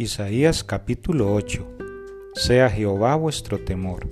[0.00, 1.66] Isaías capítulo 8
[2.34, 4.08] Sea Jehová vuestro temor.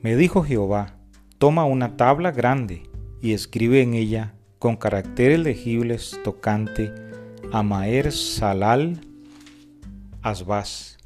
[0.00, 0.96] Me dijo Jehová,
[1.36, 2.84] toma una tabla grande
[3.20, 6.90] y escribe en ella con caracteres legibles tocante
[7.52, 7.62] a
[8.12, 8.98] Salal
[10.22, 10.96] Asbaz.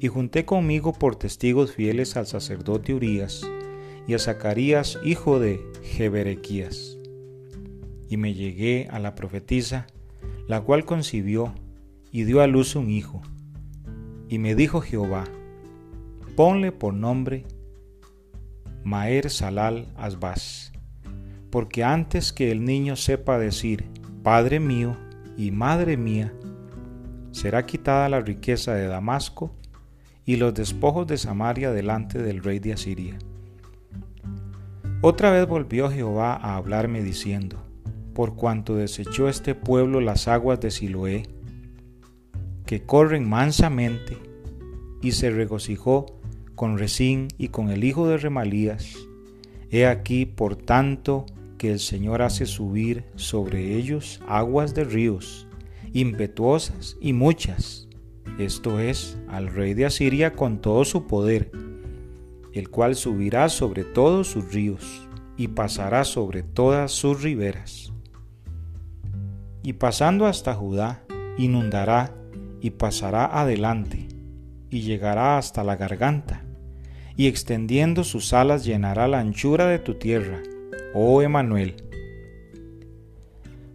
[0.00, 3.48] Y junté conmigo por testigos fieles al sacerdote Urías
[4.08, 6.98] y a Zacarías hijo de Jeberequías.
[8.08, 9.86] Y me llegué a la profetisa,
[10.48, 11.54] la cual concibió
[12.14, 13.22] y dio a luz un hijo.
[14.28, 15.24] Y me dijo Jehová,
[16.36, 17.44] ponle por nombre
[18.84, 20.72] Maer Salal Asbaz,
[21.50, 23.90] porque antes que el niño sepa decir,
[24.22, 24.96] Padre mío
[25.36, 26.32] y Madre mía,
[27.32, 29.52] será quitada la riqueza de Damasco
[30.24, 33.18] y los despojos de Samaria delante del rey de Asiria.
[35.00, 37.60] Otra vez volvió Jehová a hablarme diciendo,
[38.14, 41.33] por cuanto desechó este pueblo las aguas de Siloé,
[42.66, 44.18] que corren mansamente,
[45.02, 46.06] y se regocijó
[46.54, 48.96] con Resín y con el hijo de Remalías.
[49.70, 51.26] He aquí, por tanto,
[51.58, 55.46] que el Señor hace subir sobre ellos aguas de ríos,
[55.92, 57.88] impetuosas y muchas,
[58.38, 61.50] esto es, al rey de Asiria con todo su poder,
[62.52, 67.92] el cual subirá sobre todos sus ríos y pasará sobre todas sus riberas.
[69.62, 71.04] Y pasando hasta Judá,
[71.36, 72.14] inundará
[72.64, 74.08] y pasará adelante,
[74.70, 76.46] y llegará hasta la garganta,
[77.14, 80.42] y extendiendo sus alas llenará la anchura de tu tierra,
[80.94, 81.76] oh Emanuel.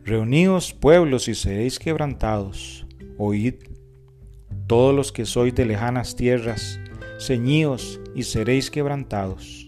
[0.04, 2.88] Reuníos pueblos y seréis quebrantados,
[3.20, 3.58] oíd,
[4.66, 6.80] todos los que sois de lejanas tierras,
[7.20, 9.68] ceñíos y seréis quebrantados,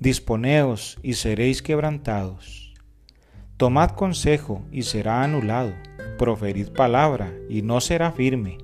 [0.00, 2.74] disponeos y seréis quebrantados.
[3.56, 5.72] Tomad consejo y será anulado
[6.16, 8.58] proferid palabra y no será firme,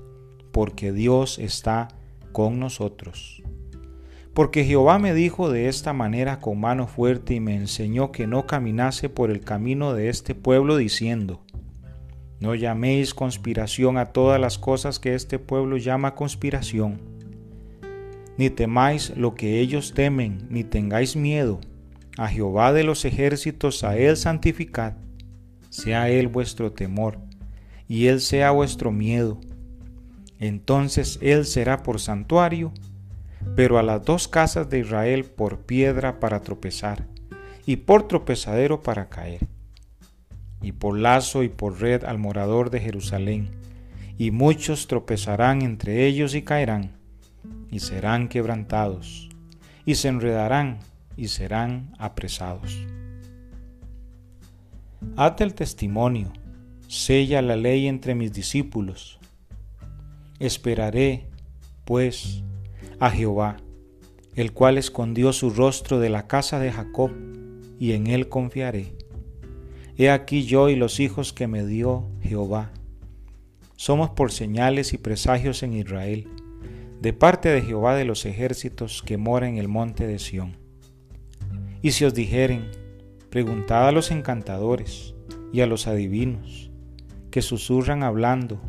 [0.51, 1.89] porque Dios está
[2.31, 3.43] con nosotros.
[4.33, 8.47] Porque Jehová me dijo de esta manera con mano fuerte y me enseñó que no
[8.47, 11.41] caminase por el camino de este pueblo diciendo,
[12.39, 17.01] no llaméis conspiración a todas las cosas que este pueblo llama conspiración,
[18.37, 21.59] ni temáis lo que ellos temen, ni tengáis miedo.
[22.17, 24.93] A Jehová de los ejércitos, a Él santificad,
[25.69, 27.19] sea Él vuestro temor
[27.91, 29.37] y Él sea vuestro miedo.
[30.39, 32.71] Entonces Él será por santuario,
[33.57, 37.05] pero a las dos casas de Israel por piedra para tropezar,
[37.65, 39.45] y por tropezadero para caer,
[40.61, 43.49] y por lazo y por red al morador de Jerusalén,
[44.17, 46.93] y muchos tropezarán entre ellos y caerán,
[47.69, 49.27] y serán quebrantados,
[49.85, 50.79] y se enredarán
[51.17, 52.87] y serán apresados.
[55.17, 56.31] Ate el testimonio,
[56.91, 59.17] sella la ley entre mis discípulos.
[60.39, 61.29] Esperaré,
[61.85, 62.43] pues,
[62.99, 63.55] a Jehová,
[64.35, 67.11] el cual escondió su rostro de la casa de Jacob,
[67.79, 68.93] y en él confiaré.
[69.97, 72.73] He aquí yo y los hijos que me dio Jehová.
[73.77, 76.27] Somos por señales y presagios en Israel,
[76.99, 80.57] de parte de Jehová de los ejércitos que mora en el monte de Sión.
[81.81, 82.69] Y si os dijeren,
[83.29, 85.15] preguntad a los encantadores
[85.53, 86.70] y a los adivinos,
[87.31, 88.59] que susurran hablando,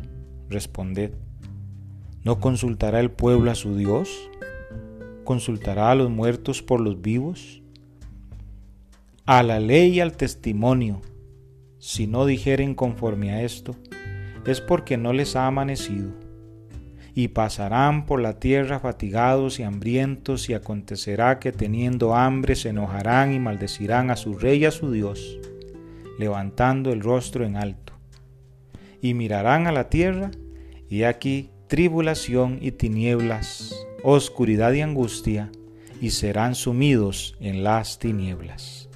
[0.49, 1.11] responded.
[2.23, 4.29] ¿No consultará el pueblo a su Dios?
[5.25, 7.61] ¿Consultará a los muertos por los vivos?
[9.25, 11.01] A la ley y al testimonio,
[11.77, 13.75] si no dijeren conforme a esto,
[14.45, 16.11] es porque no les ha amanecido.
[17.13, 23.33] Y pasarán por la tierra fatigados y hambrientos, y acontecerá que teniendo hambre se enojarán
[23.33, 25.37] y maldecirán a su rey y a su Dios,
[26.17, 27.82] levantando el rostro en alto
[29.03, 30.31] y mirarán a la tierra,
[30.89, 35.51] y aquí tribulación y tinieblas, oscuridad y angustia,
[35.99, 38.89] y serán sumidos en las tinieblas.